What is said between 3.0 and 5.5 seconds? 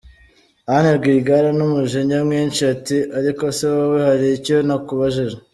“Ariko se wowe hari icyo nakubajije?